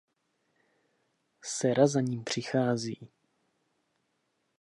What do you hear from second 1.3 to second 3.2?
Sera za ním přichází.